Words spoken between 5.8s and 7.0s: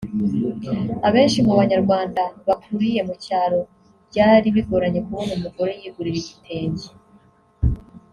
yigurira igitenge